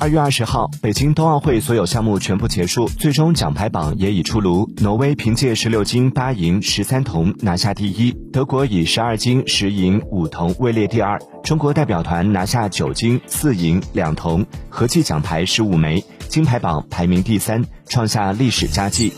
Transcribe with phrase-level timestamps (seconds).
[0.00, 4.70] 二月二十号北京冬奥会所有项目全部结束最终奖牌榜也已出炉。
[4.78, 11.20] 挪威凭借十六金八银十三铜拿下第一德国以十二金十银五铜位列第二。
[11.42, 19.12] 中国代表团拿下九金四银两铜合计奖牌十五枚金牌榜排名第三创下历史佳绩。